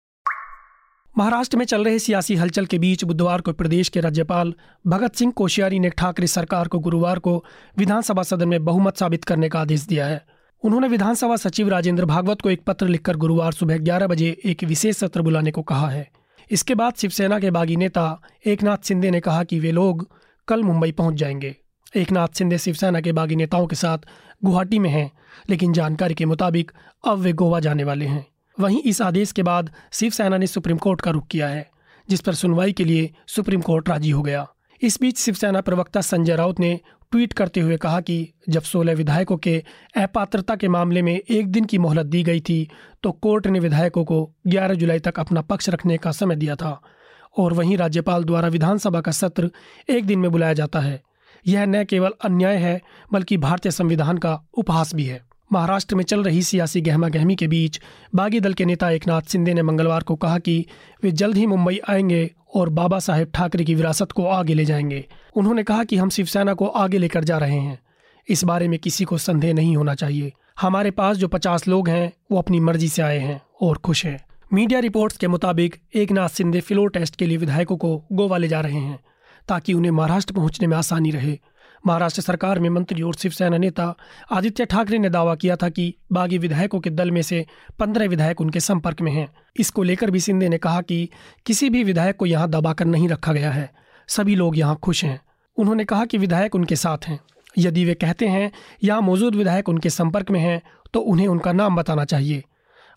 महाराष्ट्र 1.18 1.56
में 1.56 1.64
चल 1.64 1.84
रहे 1.84 1.98
सियासी 1.98 2.34
हलचल 2.36 2.66
के 2.66 2.78
बीच 2.78 3.04
बुधवार 3.04 3.40
को 3.40 3.52
प्रदेश 3.52 3.88
के 3.88 4.00
राज्यपाल 4.00 4.54
भगत 4.86 5.14
सिंह 5.14 5.32
कोश्यारी 5.32 5.78
ने 5.78 5.90
ठाकरे 5.90 6.26
सरकार 6.26 6.68
को 6.68 6.78
गुरुवार 6.78 7.18
को 7.18 7.44
विधानसभा 7.78 8.22
सदन 8.22 8.48
में 8.48 8.64
बहुमत 8.64 8.96
साबित 8.96 9.24
करने 9.24 9.48
का 9.48 9.60
आदेश 9.60 9.80
दिया 9.80 10.06
है। 10.06 10.26
उन्होंने 10.62 10.88
विधानसभा 10.88 11.36
सचिव 11.36 11.68
राजेंद्र 11.68 12.04
भागवत 12.04 12.40
को 12.40 12.50
एक 12.50 12.64
पत्र 12.64 12.88
लिखकर 12.88 13.16
गुरुवार 13.16 13.52
सुबह 13.52 13.78
ग्यारह 13.78 14.06
बजे 14.06 14.40
एक 14.44 14.64
विशेष 14.64 14.96
सत्र 14.96 15.22
बुलाने 15.22 15.50
को 15.50 15.62
कहा 15.62 15.88
है। 15.88 16.10
इसके 16.50 16.74
बाद 16.74 16.94
शिवसेना 16.94 17.38
के 17.38 17.50
बागी 17.50 17.76
नेता 17.76 18.20
एकनाथ 18.46 18.78
सिंधे 18.84 19.10
ने 19.10 19.20
कहा 19.20 19.44
कि 19.44 19.60
वे 19.60 19.72
लोग 19.72 20.10
कल 20.48 20.62
मुंबई 20.62 20.92
पहुँच 20.92 21.14
जाएँगे। 21.14 21.56
एकनाथ 21.96 22.28
सिंधे 22.28 22.58
शिवसेना 22.58 23.00
के 23.00 23.12
बागी 23.12 23.36
नेताओं 23.36 23.66
के 23.66 23.76
साथ 23.76 23.98
गुवाहाटी 24.44 24.78
में 24.78 24.88
हैं, 24.90 25.10
लेकिन 25.50 25.72
जानकारी 25.72 26.14
के 26.14 26.24
मुताबिक 26.24 26.72
अब 27.04 27.18
वे 27.18 27.32
गोवा 27.32 27.60
जाने 27.60 27.84
वाले 27.84 28.06
हैं। 28.06 28.26
वहीं 28.56 28.80
इस 28.82 29.00
आदेश 29.02 29.32
के 29.32 29.42
बाद 29.42 29.70
शिवसेना 29.92 30.38
ने 30.38 30.46
सुप्रीम 30.46 30.78
कोर्ट 30.78 31.00
का 31.00 31.10
रुख 31.10 31.26
किया 31.26 31.48
है, 31.48 31.70
जिस 32.08 32.20
पर 32.20 32.34
सुनवाई 32.34 32.72
के 32.72 32.84
लिए 32.84 33.10
सुप्रीम 33.26 33.60
कोर्ट 33.60 33.88
राज़ी 33.88 34.10
हो 34.10 34.22
गया। 34.22 34.46
इस 34.82 34.98
बीच 35.00 35.18
शिवसेना 35.18 35.60
प्रवक्ता 35.60 36.00
संजय 36.00 36.36
राउत 36.36 36.60
ने 36.60 36.78
ट्वीट 37.12 37.32
करते 37.32 37.60
हुए 37.60 37.76
कहा 37.76 38.00
कि 38.00 38.16
जब 38.48 38.62
सोलह 38.62 38.94
विधायकों 38.94 39.36
के 39.36 39.62
अपात्रता 39.96 40.56
के 40.56 40.68
मामले 40.68 41.02
में 41.02 41.14
एक 41.14 41.48
दिन 41.48 41.64
की 41.64 41.78
मोहलत 41.78 42.06
दी 42.06 42.22
गई 42.22 42.40
थी 42.40 42.68
तो 43.02 43.12
कोर्ट 43.12 43.46
ने 43.46 43.60
विधायकों 43.60 44.04
को 44.04 44.18
11 44.46 44.74
जुलाई 44.74 44.98
तक 44.98 45.20
अपना 45.20 45.40
पक्ष 45.42 45.68
रखने 45.68 45.96
का 45.96 46.12
समय 46.12 46.36
दिया 46.36 46.56
था, 46.56 46.80
और 47.38 47.52
वहीं 47.52 47.76
राज्यपाल 47.76 48.24
द्वारा 48.24 48.48
विधानसभा 48.48 49.00
का 49.00 49.12
सत्र 49.12 49.50
एक 49.88 50.04
दिन 50.04 50.18
में 50.18 50.30
बुलाया 50.30 50.52
जाता 50.52 50.80
है। 50.80 51.02
यह 51.46 51.66
न 51.66 51.84
केवल 51.84 52.10
अन्याय 52.24 52.56
है, 52.56 52.82
बल्कि 53.12 53.36
भारतीय 53.36 53.72
संविधान 53.72 54.18
का 54.18 54.42
उपहास 54.54 54.94
भी 54.94 55.04
है। 55.04 55.22
महाराष्ट्र 55.52 55.96
में 55.96 56.04
चल 56.04 56.22
रही 56.22 56.42
सियासी 56.42 56.80
गहमा 56.80 57.08
गहमी 57.08 57.36
के 57.36 57.46
बीच, 57.46 57.80
बागी 58.14 58.40
दल 58.40 58.54
के 58.54 58.64
नेता 58.64 58.90
एकनाथ 58.90 59.22
सिंधे 59.22 59.54
ने 59.54 59.62
मंगलवार 59.62 60.02
को 60.02 60.16
कहा 60.16 60.38
कि 60.38 60.66
वे 61.02 61.10
जल्द 61.10 61.36
ही 61.36 61.46
मुंबई 61.46 61.80
आएँगे 61.88 62.30
और 62.54 62.68
बाबा 62.68 62.98
साहेब 62.98 63.30
ठाकरे 63.34 63.64
की 63.64 63.74
विरासत 63.74 64.12
को 64.12 64.26
आगे 64.26 64.54
ले 64.54 64.64
जाएँगे। 64.64 65.06
उन्होंने 65.36 65.62
कहा 65.62 65.84
कि 65.84 65.96
हम 65.96 66.10
शिवसेना 66.10 66.54
को 66.54 66.66
आगे 66.66 66.98
लेकर 66.98 67.24
जा 67.24 67.38
रहे 67.38 67.58
हैं। 67.58 67.78
इस 68.28 68.44
बारे 68.44 68.68
में 68.68 68.78
किसी 68.78 69.04
को 69.04 69.18
संदेह 69.18 69.54
नहीं 69.54 69.76
होना 69.76 69.94
चाहिए। 69.94 70.32
हमारे 70.60 70.90
पास 70.90 71.16
जो 71.16 71.28
पचास 71.28 71.68
लोग 71.68 71.88
हैं, 71.88 72.12
वो 72.32 72.38
अपनी 72.38 72.60
मर्ज़ी 72.60 72.88
से 72.88 73.02
आए 73.02 73.18
हैं 73.18 73.42
और 73.62 73.76
खुश 73.78 74.06
हैं। 74.06 74.24
मीडिया 74.52 74.80
रिपोर्ट्स 74.80 75.16
के 75.16 75.28
मुताबिक 75.28 75.76
एक 75.94 76.12
नाथ 76.12 76.28
सिंधे 76.28 76.60
फ्लोर 76.60 76.90
टेस्ट 76.90 77.16
के 77.16 77.26
लिए 77.26 77.36
विधायकों 77.36 77.76
को 77.76 78.04
गोवा 78.12 78.36
ले 78.36 78.48
जा 78.48 78.60
रहे 78.60 78.78
हैं। 78.78 79.00
ताकि 79.48 79.72
उन्हें 79.72 79.92
महाराष्ट्र 79.92 80.34
पहुँचने 80.34 80.66
में 80.66 80.76
आसानी 80.76 81.10
रहे। 81.10 81.38
महाराष्ट्र 81.86 82.22
सरकार 82.22 82.58
में 82.58 82.68
मंत्री 82.70 83.02
और 83.02 83.14
शिवसेना 83.14 83.58
नेता 83.58 83.94
आदित्य 84.32 84.64
ठाकरे 84.64 84.98
ने 84.98 85.08
दावा 85.08 85.34
किया 85.34 85.56
था 85.56 85.68
कि 85.68 85.94
बागी 86.12 86.38
विधायकों 86.38 86.80
के 86.80 86.90
दल 86.90 87.10
में 87.10 87.20
से 87.22 87.44
पंद्रह 87.78 88.08
विधायक 88.08 88.40
उनके 88.40 88.60
संपर्क 88.60 89.00
में 89.00 89.12
हैं। 89.12 89.28
इसको 89.56 89.82
लेकर 89.82 90.10
भी 90.10 90.20
सिंधे 90.20 90.48
ने 90.48 90.58
कहा 90.58 90.80
कि 90.80 91.08
किसी 91.46 91.70
भी 91.70 91.84
विधायक 91.84 92.16
को 92.16 92.26
यहाँ 92.26 92.48
दबाकर 92.50 92.84
नहीं 92.84 93.08
रखा 93.08 93.32
गया 93.32 93.50
है। 93.50 93.70
सभी 94.08 94.34
लोग 94.34 94.58
यहाँ 94.58 94.78
खुश 94.82 95.04
हैं। 95.04 95.20
उन्होंने 95.56 95.84
कहा 95.84 96.04
कि 96.04 96.18
विधायक 96.18 96.54
उनके 96.54 96.76
साथ 96.76 97.08
हैं। 97.08 97.20
यदि 97.58 97.84
वे 97.84 97.94
कहते 97.94 98.26
हैं 98.26 98.50
यहाँ 98.82 99.00
मौजूद 99.00 99.34
विधायक 99.34 99.68
उनके 99.68 99.90
संपर्क 99.90 100.30
में 100.30 100.40
हैं 100.40 100.60
तो 100.94 101.00
उन्हें 101.00 101.28
उनका 101.28 101.52
नाम 101.52 101.76
बताना 101.76 102.04
चाहिए। 102.04 102.42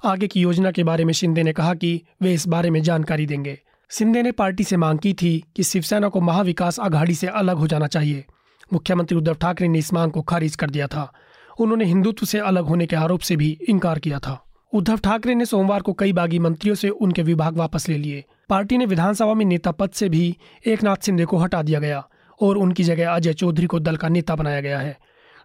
आगे 0.05 0.27
की 0.27 0.41
योजना 0.41 0.71
के 0.71 0.83
बारे 0.83 1.05
में 1.05 1.13
शिंदे 1.13 1.43
ने 1.43 1.53
कहा 1.53 1.73
कि 1.73 2.01
वे 2.21 2.33
इस 2.33 2.47
बारे 2.47 2.69
में 2.69 2.81
जानकारी 2.81 3.25
देंगे। 3.25 3.59
सिंधे 3.89 4.21
ने 4.21 4.31
पार्टी 4.31 4.63
से 4.63 4.77
मांग 4.77 4.99
की 4.99 5.13
थी 5.13 5.43
कि 5.55 5.63
शिवसेना 5.63 6.09
को 6.09 6.21
महाविकास 6.21 6.79
आघाड़ी 6.79 7.15
से 7.15 7.27
अलग 7.27 7.57
हो 7.57 7.67
जाना 7.67 7.87
चाहिए। 7.87 8.25
मुख्यमंत्री 8.73 9.17
उद्धव 9.17 9.33
ठाकरे 9.33 9.67
ने 9.67 9.79
इस 9.79 9.93
मांग 9.93 10.11
को 10.11 10.21
खारिज 10.21 10.55
कर 10.55 10.69
दिया 10.69 10.87
था। 10.87 11.13
उन्होंने 11.59 11.85
हिंदुत्व 11.85 12.25
से 12.25 12.39
अलग 12.39 12.63
होने 12.63 12.85
के 12.85 12.95
आरोप 12.95 13.19
से 13.19 13.35
भी 13.35 13.59
इनकार 13.69 13.99
किया 13.99 14.19
था। 14.19 14.43
उद्धव 14.73 14.97
ठाकरे 14.97 15.35
ने 15.35 15.45
सोमवार 15.45 15.81
को 15.81 15.93
कई 15.93 16.13
बागी 16.13 16.39
मंत्रियों 16.39 16.75
से 16.75 16.89
उनके 16.89 17.23
विभाग 17.23 17.57
वापस 17.57 17.89
ले 17.89 17.97
लिए। 17.97 18.23
पार्टी 18.49 18.77
ने 18.77 18.85
विधानसभा 18.85 19.33
में 19.33 19.45
नेता 19.45 19.71
पद 19.71 19.89
से 19.89 20.09
भी 20.09 20.37
एक 20.67 20.83
नाथ 20.83 20.95
सिंधे 20.95 21.25
को 21.25 21.37
हटा 21.37 21.61
दिया 21.61 21.79
गया 21.79 22.09
और 22.41 22.57
उनकी 22.57 22.83
जगह 22.83 23.11
अजय 23.11 23.33
चौधरी 23.33 23.65
को 23.65 23.79
दल 23.79 23.97
का 23.97 24.09
नेता 24.09 24.35
बनाया 24.35 24.61
गया 24.61 24.79
है। 24.79 24.97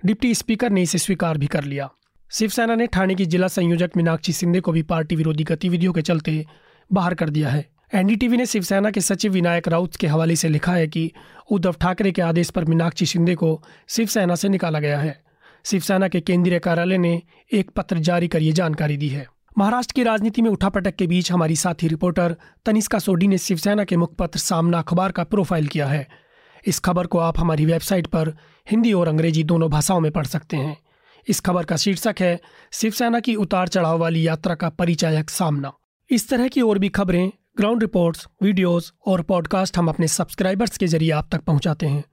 डिप्टी 0.07 0.35
स्पीकर 0.35 0.71
ने 0.71 0.83
इसे 0.83 0.99
स्वीकार 0.99 1.39
भी 1.39 1.47
कर 1.47 1.65
लिया। 1.65 1.91
शिवसेना 2.31 2.75
ने 2.75 2.87
ठाणे 2.87 3.15
की 3.15 3.27
जिला 3.27 3.49
संयोजक 3.49 3.91
मीनाक्षी 3.97 4.33
सिंधे 4.33 4.61
को 4.61 4.73
भी 4.73 4.83
पार्टी 4.83 5.17
विरोधी 5.17 5.45
गतिविधियों 5.45 5.93
के 5.93 6.03
चलते 6.03 6.47
बाहर 6.93 7.15
कर 7.15 7.31
दिया 7.31 7.49
है। 7.49 7.72
एनडीटीवी 7.95 8.37
ने 8.37 8.47
शिवसेना 8.47 8.91
के 8.91 9.01
सचिव 9.01 9.33
विनायक 9.33 9.69
राउत 9.69 9.97
के 9.97 10.07
हवाले 10.07 10.37
से 10.37 10.49
लिखा 10.49 10.73
है 10.73 10.87
कि 10.89 11.13
उद्धव 11.51 11.73
ठाकरे 11.73 12.13
के 12.13 12.23
आदेश 12.23 12.51
पर 12.51 12.65
मीनाक्षी 12.65 13.07
शिंदे 13.07 13.35
को 13.35 13.63
शिवसेना 13.89 14.35
से 14.35 14.49
निकाला 14.49 14.81
गया 14.81 14.99
है। 14.99 15.25
शिवसेना 15.65 16.09
के 16.09 16.21
केंद्रीय 16.21 16.59
कार्यालय 16.59 16.99
ने 16.99 17.23
एक 17.53 17.71
पत्र 17.71 17.99
जारी 17.99 18.29
कर 18.29 18.43
ये 18.43 18.53
जानकारी 18.53 18.97
दी 18.97 19.09
है। 19.09 19.27
महाराष्ट्र 19.59 19.95
की 19.95 20.03
राजनीति 20.03 20.43
में 20.43 20.51
उठापटक 20.51 20.95
के 20.95 21.07
बीच 21.07 21.33
हमारी 21.33 21.57
साथी 21.57 21.89
रिपोर्टर 21.89 22.37
तनिष्का 22.67 22.99
सोडी 22.99 23.27
ने 23.27 23.39
शिवसेना 23.39 23.85
के 23.85 23.97
मुखपत्र 23.97 24.39
सामना 24.39 24.79
अखबार 24.79 25.13
का 25.13 25.25
प्रोफ़ाइल 25.25 25.67
किया 25.67 25.87
है। 25.87 26.07
इस 26.67 26.79
खबर 26.79 27.07
को 27.07 27.19
आप 27.19 27.39
हमारी 27.39 27.67
वेबसाइट 27.67 28.07
पर 28.07 28.33
हिंदी 28.71 28.93
और 28.93 29.09
अंग्रेज़ी 29.09 29.45
दोनों 29.45 29.71
भाषाओं 29.71 30.01
में 30.01 30.11
पढ़ 30.13 30.27
सकते 30.27 30.57
हैं। 30.57 30.77
इस 31.29 31.41
खबर 31.41 31.65
का 31.65 31.77
शीर्षक 31.77 32.15
है, 32.21 32.41
शिवसेना 32.73 33.21
की 33.21 33.35
उतार 33.35 33.69
चढ़ाव 33.69 33.99
वाली 33.99 34.27
यात्रा 34.27 34.55
का 34.55 34.69
परिचायक 34.69 35.31
सामना। 35.31 35.73
इस 36.11 36.29
तरह 36.29 36.49
की 36.49 36.61
और 36.61 36.79
भी 36.79 36.89
खबरें 36.89 37.33
ग्राउंड 37.59 37.83
रिपोर्ट्स 37.83 38.29
वीडियोस 38.43 38.93
और 39.07 39.23
पॉडकास्ट 39.23 39.79
हम 39.79 39.89
अपने 39.89 40.09
सब्सक्राइबर्स 40.09 40.77
के 40.79 40.87
ज़रिए 40.87 41.11
आप 41.11 41.29
तक 41.33 41.41
पहुंचाते 41.41 41.87
हैं। 41.87 42.05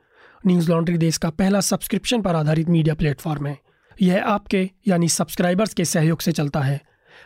न्यूज़ 0.48 0.72
लॉन्ड्री 0.72 0.98
देश 0.98 1.18
का 1.18 1.30
पहला 1.30 1.62
सब्सक्रिप्शन 1.62 2.22
पर 2.22 2.36
आधारित 2.36 2.70
मीडिया 2.70 2.96
प्लेटफॉर्म 2.96 3.48
है। 3.48 3.58
यह 4.02 4.24
आपके, 4.24 4.72
यानी 4.88 5.10
सब्सक्राइबर्स 5.10 5.74
के 5.74 5.86
सहयोग 5.86 6.22
से 6.22 6.32
चलता 6.32 6.60
है। 6.60 6.82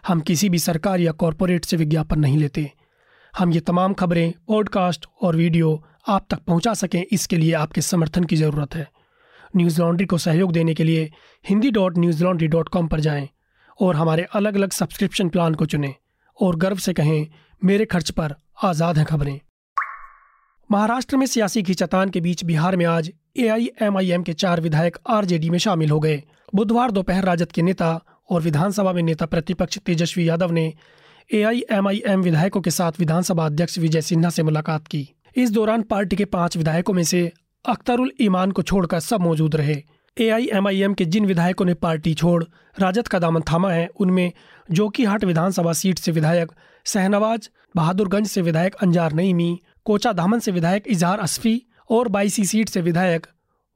हम 0.07 0.19
किसी 0.19 0.49
भी 0.49 0.59
सरकार 0.59 0.99
या 0.99 1.11
कॉरपोरेट 1.11 1.65
से 1.65 1.77
विज्ञापन 1.77 2.19
नहीं 2.19 2.37
लेते। 2.37 2.71
हम 3.37 3.51
ये 3.51 3.59
तमाम 3.59 3.93
खबरें 3.93 4.33
पॉडकास्ट 4.47 5.05
और 5.21 5.35
वीडियो 5.35 5.83
आप 6.07 6.27
तक 6.29 6.37
पहुँचा 6.37 6.73
सकें, 6.73 7.05
इसके 7.11 7.37
लिए 7.37 7.53
आपके 7.53 7.81
समर्थन 7.81 8.23
की 8.23 8.35
ज़रूरत 8.35 8.75
है। 8.75 8.87
न्यूज़ 9.55 9.81
लॉन्ड्री 9.81 10.05
को 10.05 10.17
सहयोग 10.17 10.51
देने 10.51 10.73
के 10.73 10.83
लिए 10.83 11.11
Hindi 11.49 11.71
dot 11.71 11.97
Newslaundry 12.23 12.47
dot 12.47 12.69
com 12.69 12.87
पर 12.87 12.99
जाएँ 12.99 13.29
और 13.81 13.95
हमारे 13.95 14.23
अलग 14.23 14.55
अलग 14.55 14.71
सब्सक्रिप्शन 14.71 15.29
प्लान 15.29 15.55
को 15.55 15.65
चुनें। 15.65 15.93
और 16.37 16.55
गर्व 16.55 16.77
से 16.77 16.93
कहें, 16.93 17.27
मेरे 17.61 17.85
खर्च 17.85 18.09
पर 18.11 18.35
आज़ाद 18.63 18.97
हैं 18.97 19.05
खबरें। 19.05 19.39
महाराष्ट्र 20.69 21.17
में 21.17 21.25
सियासी 21.25 21.63
खींचतान 21.63 22.09
के 22.09 22.21
बीच 22.21 22.43
बिहार 22.43 22.75
में 22.75 22.85
आज 22.85 23.11
एआईएमआईएम 23.37 24.23
के 24.23 24.33
चार 24.33 24.61
विधायक 24.61 24.97
आरजेडी 25.09 25.49
में 25.49 25.57
शामिल 25.57 25.89
हो 25.89 25.99
गए। 25.99 26.21
बुधवार 26.53 26.91
दोपहर 26.91 27.23
राजद 27.23 27.51
के 27.51 27.61
नेता 27.61 27.99
और 28.29 28.41
विधानसभा 28.41 28.93
में 28.93 29.01
नेता 29.03 29.25
प्रतिपक्ष 29.25 29.77
तेजस्वी 29.77 30.27
यादव 30.29 30.51
ने 30.51 30.73
एआईएमआईएम 31.33 32.21
विधायकों 32.21 32.61
के 32.61 32.71
साथ 32.71 32.99
विधानसभा 32.99 33.45
अध्यक्ष 33.45 33.77
विजय 33.79 34.01
सिन्हा 34.01 34.29
से 34.29 34.43
मुलाकात 34.43 34.87
की। 34.87 35.07
इस 35.35 35.51
दौरान 35.51 35.81
पार्टी 35.81 36.15
के 36.15 36.25
पाँच 36.25 36.57
विधायकों 36.57 36.93
में 36.93 37.03
से 37.03 37.31
अख्तरुल 37.65 38.11
ईमान 38.21 38.51
को 38.51 38.61
छोड़कर 38.61 38.99
सब 38.99 39.21
मौजूद 39.21 39.55
रहे। 39.55 39.75
एआईएमआईएम 40.19 40.93
के 40.93 41.05
जिन 41.05 41.25
विधायकों 41.25 41.65
ने 41.65 41.73
पार्टी 41.73 42.13
छोड़, 42.13 42.43
राजद 42.79 43.07
का 43.07 43.19
दामन 43.19 43.41
थामा 43.41 43.71
है, 43.71 43.89
उनमें 43.95 44.31
जोकीहाट 44.71 45.23
विधानसभा 45.23 45.73
सीट 45.73 45.99
से 45.99 46.11
विधायक 46.11 46.51
सहनवाज 46.85 47.49
बहादुरगंज 47.75 48.27
से 48.27 48.41
विधायक 48.41 48.75
अंजार 48.75 49.13
नईमी, 49.13 49.59
कोचा 49.85 50.13
धामन 50.13 50.39
से 50.39 50.51
विधायक 50.51 50.83
इजहार 50.87 51.19
असफी 51.19 51.61
और 51.89 52.07
बाईसी 52.07 52.45
सीट 52.45 52.69
से 52.69 52.81
विधायक 52.81 53.27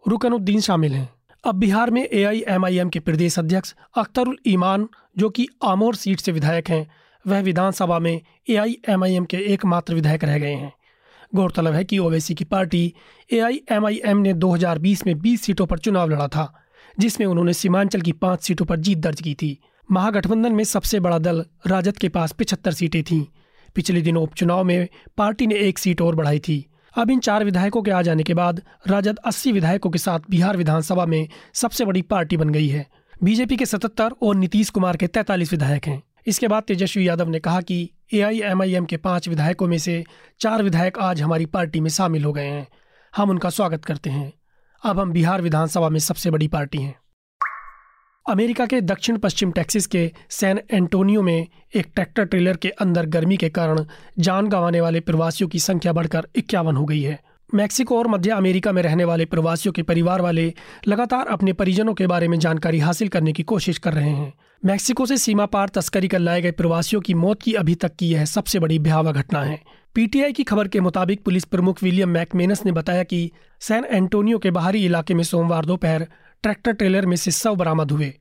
रुकनुद्दीन 0.08 0.60
शामिल 0.60 0.94
हैं। 0.94 1.10
अब 1.46 1.56
बिहार 1.56 1.92
में 1.92 2.08
एआईएमआईएम 2.14 2.90
के 2.90 3.00
प्रदेश 3.00 3.40
अध्यक्ष 3.40 3.74
अख्तरुल 3.98 4.38
ईमान, 4.48 4.88
जो 5.18 5.30
कि 5.30 5.48
आमोर 5.64 5.96
सीट 5.96 6.20
से 6.20 6.32
विधायक 6.32 6.70
हैं, 6.70 6.88
वह 7.28 7.42
विधानसभा 7.42 8.00
में 8.00 8.22
एआईएमआईएम 8.50 9.26
के 9.26 9.38
एकमात्र 9.38 9.94
विधायक 9.94 10.24
रह 10.24 10.38
गए 10.40 10.54
हैं। 10.54 10.74
गौरतलब 11.36 11.74
है 11.74 11.84
कि 11.84 11.98
ओवैसी 11.98 12.36
की 12.36 12.44
पार्टी 12.44 12.94
एआईएमआईएम 13.34 14.18
ने 14.18 14.34
2020 14.34 15.08
में 15.08 15.20
20 15.20 15.42
सीटों 15.42 15.66
पर 15.66 15.78
चुनाव 15.78 16.10
लड़ा 16.10 16.28
था, 16.28 16.54
जिसमें 17.00 17.28
उन्होंने 17.28 17.54
सीमांचल 17.54 18.02
की 18.02 18.12
पाँच 18.12 18.42
सीटों 18.42 18.66
पर 18.66 18.78
जीत 18.78 18.98
दर्ज 18.98 19.22
की 19.22 19.34
थी। 19.34 19.60
महागठबंधन 19.92 20.52
में 20.52 20.64
सबसे 20.64 21.00
बड़ा 21.00 21.18
दल 21.18 21.46
राजद 21.68 21.98
के 21.98 22.10
पास 22.10 22.32
पिछहत्तर 22.32 22.72
सीटें 22.72 23.04
थीं। 23.04 23.26
पिछले 23.76 24.02
दिनों 24.02 24.24
उपचुनाव 24.24 24.64
में 24.64 24.88
पार्टी 25.18 25.48
ने 25.48 25.56
एक 25.56 25.80
सीट 25.80 26.02
और 26.02 26.16
बढ़ाई 26.16 26.40
थी। 26.40 26.66
अब 26.98 27.12
इन 27.12 27.20
चार 27.20 27.44
विधायकों 27.44 27.82
के 27.82 27.92
आ 27.92 28.02
जाने 28.02 28.24
के 28.24 28.34
बाद 28.34 28.62
राजद 28.88 29.20
80 29.26 29.52
विधायकों 29.52 29.90
के 29.90 30.00
साथ 30.00 30.20
बिहार 30.30 30.58
विधानसभा 30.58 31.06
में 31.06 31.28
सबसे 31.54 31.86
बड़ी 31.86 32.02
पार्टी 32.02 32.38
बन 32.38 32.50
गई 32.50 32.68
है। 32.68 32.88
बीजेपी 33.24 33.58
के 33.58 33.66
सतहत्तर 33.66 34.12
और 34.22 34.36
नीतीश 34.36 34.70
कुमार 34.70 34.98
के 34.98 35.08
तैतालीस 35.08 35.52
विधायक 35.52 35.86
हैं। 35.86 36.04
इसके 36.28 36.48
बाद 36.48 36.64
तेजस्वी 36.64 37.08
यादव 37.08 37.30
ने 37.30 37.40
कहा 37.40 37.62
कि 37.62 37.90
एआईएमआईएम 38.14 38.86
के 38.86 38.98
पाँच 38.98 39.28
विधायकों 39.30 39.68
में 39.68 39.78
से 39.78 40.04
चार 40.40 40.64
विधायक 40.64 40.98
आज 40.98 41.22
हमारी 41.22 41.46
पार्टी 41.46 41.80
में 41.80 41.90
शामिल 41.90 42.24
हो 42.24 42.34
गए 42.34 42.46
हैं। 42.46 42.68
हम 43.16 43.30
उनका 43.30 43.50
स्वागत 43.50 43.86
करते 43.86 44.10
हैं। 44.10 44.34
अब 44.86 45.00
हम 45.00 45.12
बिहार 45.12 45.42
विधानसभा 45.42 45.90
में 45.90 46.00
सबसे 46.00 46.32
बड़ी 46.32 46.48
पार्टी 46.48 46.78
हैं। 46.78 46.96
अमेरिका 48.30 48.66
के 48.66 48.82
दक्षिण 48.82 49.18
पश्चिम 49.18 49.52
टेक्सिस 49.52 49.88
के 49.88 50.12
सैन 50.30 50.62
एंटोनियो 50.72 51.22
में 51.22 51.48
एक 51.76 51.88
ट्रैक्टर 51.96 52.26
ट्रेलर 52.26 52.58
के 52.58 52.70
अंदर 52.70 53.06
गर्मी 53.06 53.38
के 53.38 53.50
कारण 53.50 53.86
जान 54.20 54.48
गंवाने 54.48 54.82
वाले 54.82 55.00
प्रवासियों 55.00 55.50
की 55.50 55.60
संख्या 55.60 55.94
बढ़कर 55.94 56.28
इक्यावन 56.36 56.76
हो 56.76 56.86
गई 56.86 57.02
है। 57.02 57.20
मैक्सिको 57.56 57.98
और 57.98 58.08
मध्य 58.08 58.30
अमेरिका 58.30 58.72
में 58.72 58.82
रहने 58.84 59.04
वाले 59.04 59.26
प्रवासियों 59.26 59.74
के 59.74 59.84
परिवार 59.84 60.22
वाले 60.22 60.54
लगातार 60.88 61.28
अपने 61.28 61.54
परिजनों 61.54 61.94
के 61.94 62.08
बारे 62.08 62.28
में 62.28 62.40
जानकारी 62.40 62.80
हासिल 62.80 63.08
करने 63.08 63.34
की 63.34 63.44
कोशिश 63.44 63.78
कर 63.78 63.94
रहे 63.94 64.10
हैं। 64.10 64.34
मैक्सिको 64.66 65.06
से 65.06 65.18
सीमा 65.18 65.46
पार 65.46 65.70
तस्करी 65.70 66.08
कर 66.08 66.20
लाए 66.20 66.42
गए 66.42 66.52
प्रवासियों 66.52 67.02
की 67.02 67.14
मौत 67.14 67.42
की 67.42 67.54
अभी 67.54 67.76
तक 67.76 67.96
की 67.96 68.10
यह 68.10 68.26
सबसे 68.26 68.60
बड़ी 68.60 68.80
भयावह 68.80 69.12
घटना 69.12 69.44
है। 69.44 69.60
पीटीआई 69.96 70.34
की 70.34 70.44
खबर 70.44 70.68
के 70.68 70.80
मुताबिक 70.80 71.24
पुलिस 71.24 71.46
प्रमुख 71.46 71.84
विलियम 71.84 72.10
मैकमेनस 72.10 72.66
ने 72.66 72.72
बताया 72.72 73.04
कि 73.04 73.32
सैन 73.60 73.86
एंटोनियो 73.86 74.38
के 74.38 74.52
बाहरी 74.52 74.86
इलाके 74.86 75.14
में 75.14 75.24
सोमवार 75.24 75.66
दोपहर 75.66 76.08
ट्रैक्टर 76.44 76.72
ट्रेलर 76.72 77.06
में 77.06 77.16
से 77.16 77.32
शव 77.32 77.56
बरामद 77.56 77.92
हुए। 77.92 78.14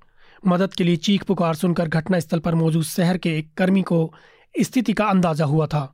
मदद 0.46 0.74
के 0.74 0.84
लिए 0.84 0.96
चीख 0.96 1.24
पुकार 1.24 1.54
सुनकर 1.54 1.88
घटनास्थल 1.88 2.38
पर 2.38 2.54
मौजूद 2.54 2.84
शहर 2.84 3.18
के 3.18 3.38
एक 3.38 3.52
कर्मी 3.56 3.82
को 3.82 4.14
स्थिति 4.62 4.92
का 4.92 5.04
अंदाज़ा 5.04 5.44
हुआ 5.44 5.66
था। 5.66 5.92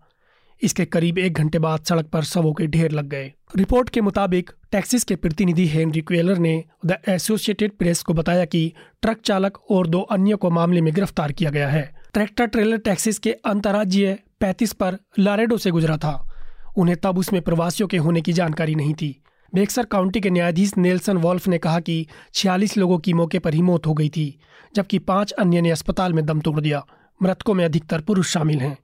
इसके 0.63 0.85
करीब 0.85 1.19
एक 1.19 1.35
घंटे 1.35 1.59
बाद 1.59 1.85
सड़क 1.85 2.07
पर 2.07 2.23
शवों 2.23 2.53
के 2.53 2.67
ढेर 2.67 2.91
लग 2.91 3.09
गए। 3.09 3.33
रिपोर्ट 3.57 3.89
के 3.89 4.01
मुताबिक, 4.01 4.51
टैक्सिस 4.73 5.05
के 5.05 5.17
प्रतिनिधि 5.17 5.67
हेनरी 5.67 6.01
क्वेलर 6.01 6.39
ने 6.39 6.65
द 6.87 6.97
एसोसिएटेड 7.09 7.73
प्रेस 7.73 8.03
को 8.03 8.15
बताया 8.15 8.45
कि 8.45 8.73
ट्रक 9.03 9.21
चालक 9.25 9.59
और 9.71 9.87
दो 9.87 10.01
अन्य 10.01 10.35
को 10.35 10.51
मामले 10.51 10.81
में 10.81 10.95
गिरफ़्तार 10.95 11.33
किया 11.33 11.51
गया 11.51 11.69
है। 11.69 11.83
ट्रैक्टर 12.13 12.47
ट्रेलर 12.47 12.77
टैक्सिस 12.77 13.19
के 13.19 13.33
अंतर्राज्यीय 13.33 14.19
पैंतीस 14.41 14.73
पर 14.73 14.99
लारेडो 15.19 15.59
से 15.59 15.71
गुजरा 15.71 15.97
था। 15.97 16.29
उन्हें 16.77 16.97
तब 16.97 17.19
उसमें 17.19 17.43
प्रवासियों 17.43 17.89
के 17.89 17.97
होने 17.97 18.21
की 18.21 18.33
जानकारी 18.33 18.75
नहीं 18.75 18.95
थी। 18.95 19.17
बेक्सर 19.55 19.85
काउंटी 19.85 20.21
के 20.21 20.31
न्यायाधीश 20.31 20.73
नेल्सन 20.77 21.17
वॉल्फ 21.17 21.49
ने 21.49 21.59
कहा 21.59 21.81
कि 21.81 22.07
छियालीस 22.35 22.77
लोगों 22.77 22.99
की 22.99 23.13
मौके 23.13 23.39
पर 23.39 23.55
ही 23.55 23.63
मौत 23.63 23.87
हो 23.87 23.95
गई 23.95 24.09
थी, 24.09 24.39
जबकि 24.75 24.99
पाँच 24.99 25.33
अन्य 25.33 25.61
ने 25.61 25.71
अस्पताल 25.71 26.13
में 26.13 26.25
दम 26.27 26.41
तोड़ 26.41 26.61
दिया। 26.61 26.85
मृतकों 27.23 27.55
में 27.55 27.65
अधिकतर 27.65 28.01
पुरुष 28.01 28.33
शामिल 28.33 28.59
हैं। 28.59 28.79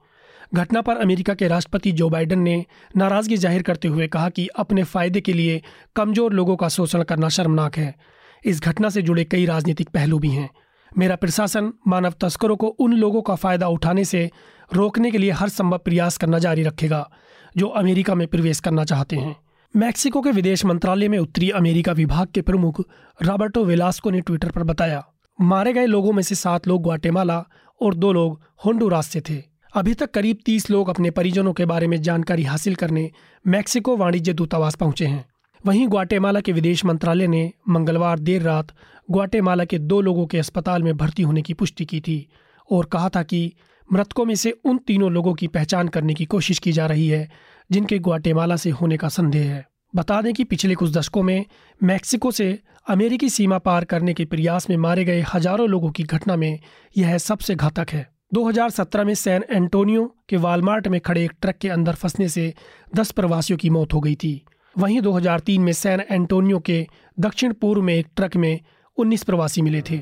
घटना 0.52 0.80
पर 0.80 0.96
अमेरिका 0.96 1.34
के 1.34 1.48
राष्ट्रपति 1.48 1.92
जो 1.92 2.08
बाइडन 2.08 2.38
ने 2.38 2.64
नाराज़गी 2.96 3.36
ज़ाहिर 3.36 3.62
करते 3.62 3.88
हुए 3.88 4.06
कहा 4.08 4.28
कि 4.28 4.46
अपने 4.56 4.82
फ़ायदे 4.84 5.20
के 5.20 5.32
लिए 5.32 5.60
कमज़ोर 5.96 6.32
लोगों 6.32 6.56
का 6.56 6.68
शोषण 6.68 7.02
करना 7.02 7.28
शर्मनाक 7.28 7.76
है। 7.76 7.94
इस 8.42 8.62
घटना 8.62 8.88
से 8.88 9.02
जुड़े 9.02 9.24
कई 9.24 9.44
राजनीतिक 9.46 9.88
पहलू 9.88 10.18
भी 10.18 10.30
हैं। 10.30 10.48
मेरा 10.92 11.16
प्रशासन 11.16 11.72
मानव 11.88 12.14
तस्करों 12.20 12.56
को 12.56 12.66
उन 12.66 12.92
लोगों 12.94 13.22
का 13.22 13.34
फ़ायदा 13.34 13.68
उठाने 13.68 14.04
से 14.04 14.30
रोकने 14.70 15.10
के 15.10 15.18
लिए 15.18 15.30
हर 15.32 15.48
संभव 15.48 15.78
प्रयास 15.78 16.16
करना 16.16 16.38
जारी 16.38 16.62
रखेगा, 16.62 17.08
जो 17.54 17.66
अमेरिका 17.66 18.14
में 18.14 18.26
प्रवेश 18.28 18.60
करना 18.60 18.84
चाहते 18.84 19.16
हैं। 19.16 19.36
मैक्सिको 19.74 20.20
के 20.20 20.30
विदेश 20.30 20.64
मंत्रालय 20.64 21.08
में 21.08 21.18
उत्तरी 21.18 21.50
अमेरिका 21.52 21.92
विभाग 21.92 22.28
के 22.34 22.42
प्रमुख 22.42 22.80
रॉबर्टो 23.20 23.64
वेलास्को 23.64 24.10
ने 24.10 24.20
ट्विटर 24.20 24.50
पर 24.50 24.62
बताया, 24.64 25.04
मारे 25.38 25.72
गए 25.72 25.86
लोगों 25.86 26.12
में 26.12 26.22
से 26.22 26.34
सात 26.34 26.68
लोग 26.68 26.82
ग्वाटेमाला 26.82 27.44
और 27.80 27.94
दो 27.94 28.12
लोग 28.12 28.40
होंडुरास 28.64 29.08
से 29.08 29.20
थे। 29.20 29.42
अभी 29.74 29.94
तक 29.94 30.10
करीब 30.10 30.38
तीस 30.46 30.70
लोग 30.70 30.88
अपने 30.88 31.10
परिजनों 31.10 31.52
के 31.52 31.64
बारे 31.64 31.86
में 31.86 32.00
जानकारी 32.02 32.42
हासिल 32.42 32.74
करने 32.74 33.10
मैक्सिको 33.44 33.96
वाणिज्य 33.96 34.32
दूतावास 34.32 34.74
पहुँचे 34.74 35.06
हैं। 35.06 35.24
वहीं 35.66 35.88
ग्वाटेमाला 35.88 36.40
के 36.40 36.52
विदेश 36.52 36.84
मंत्रालय 36.84 37.26
ने 37.26 37.52
मंगलवार 37.68 38.18
देर 38.18 38.42
रात 38.42 38.72
ग्वाटेमाला 39.10 39.64
के 39.64 39.78
दो 39.78 40.00
लोगों 40.00 40.26
के 40.26 40.38
अस्पताल 40.38 40.82
में 40.82 40.96
भर्ती 40.96 41.22
होने 41.22 41.42
की 41.42 41.54
पुष्टि 41.54 41.84
की 41.84 42.00
थी 42.00 42.28
और 42.70 42.84
कहा 42.84 43.08
था 43.08 43.22
कि 43.22 43.52
मृतकों 43.92 44.24
में 44.24 44.34
से 44.34 44.50
उन 44.64 44.78
तीनों 44.78 45.12
लोगों 45.12 45.34
की 45.34 45.46
पहचान 45.48 45.88
करने 45.88 46.14
की 46.14 46.24
कोशिश 46.24 46.58
की 46.58 46.72
जा 46.72 46.86
रही 46.86 47.08
है, 47.08 47.28
जिनके 47.70 47.98
ग्वाटेमाला 47.98 48.56
से 48.56 48.70
होने 48.70 48.96
का 48.96 49.08
संदेह 49.08 49.50
है। 49.50 49.66
बता 49.96 50.20
दें 50.22 50.32
कि 50.34 50.44
पिछले 50.44 50.74
कुछ 50.74 50.92
दशकों 50.92 51.22
में 51.22 51.44
मैक्सिको 51.80 52.30
से 52.30 52.58
अमेरिकी 52.88 53.28
सीमा 53.30 53.58
पार 53.58 53.84
करने 53.84 54.14
के 54.14 54.24
प्रयास 54.24 54.70
में 54.70 54.76
मारे 54.76 55.04
गए 55.04 55.24
हज़ारों 55.34 55.68
लोगों 55.68 55.90
की 55.90 56.02
घटना 56.02 56.36
में 56.36 56.58
यह 56.96 57.18
सबसे 57.18 57.54
घातक 57.54 57.90
है। 57.90 58.06
2017 58.34 59.04
में 59.04 59.14
सैन 59.14 59.44
एंटोनियो 59.50 60.14
के 60.28 60.36
वालमार्ट 60.36 60.88
में 60.88 61.00
खड़े 61.00 61.24
एक 61.24 61.32
ट्रक 61.42 61.56
के 61.56 61.68
अंदर 61.68 61.94
फंसने 61.94 62.28
से 62.28 62.54
10 62.96 63.10
प्रवासियों 63.10 63.58
की 63.58 63.70
मौत 63.70 63.94
हो 63.94 64.00
गई 64.00 64.14
थी। 64.14 64.44
वहीं 64.78 65.00
2003 65.00 65.60
में 65.60 65.72
सैन 65.72 66.00
एंटोनियो 66.10 66.58
के 66.58 66.88
दक्षिण 67.20 67.52
पूर्व 67.52 67.82
में 67.82 67.94
एक 67.94 68.06
ट्रक 68.16 68.36
में 68.36 68.60
19 68.96 69.22
प्रवासी 69.22 69.62
मिले 69.62 69.82
थे। 69.90 70.00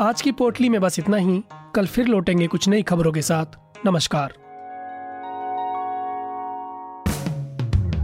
आज 0.00 0.22
की 0.22 0.32
पोटली 0.32 0.68
में 0.68 0.80
बस 0.80 0.98
इतना 0.98 1.16
ही। 1.16 1.42
कल 1.74 1.86
फिर 1.86 2.06
लौटेंगे 2.06 2.46
कुछ 2.46 2.68
नई 2.68 2.82
खबरों 2.82 3.12
के 3.12 3.22
साथ। 3.22 3.46
नमस्कार। 3.86 4.34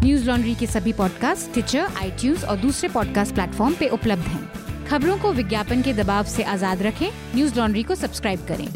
न्यूज़ 0.05 0.27
लॉन्ड्री 0.27 0.55
के 0.55 0.67
सभी 0.67 0.93
पॉडकास्ट 0.93 1.53
ट्विटर 1.53 1.79
आई 1.79 2.35
और 2.35 2.57
दूसरे 2.57 2.89
पॉडकास्ट 2.89 3.35
प्लेटफॉर्म 3.35 3.75
पे 3.75 3.89
उपलब्ध 3.89 4.23
हैं। 4.23 4.51
खबरों 4.87 5.19
को 5.19 5.33
विज्ञापन 5.33 5.83
के 5.83 5.93
दबाव 5.93 6.25
से 6.25 6.43
आज़ाद 6.43 6.83
रखें। 6.83 7.11
न्यूज़ 7.35 7.59
लॉन्ड्री 7.59 7.83
को 7.83 7.95
सब्सक्राइब 7.95 8.47
करें। 8.49 8.69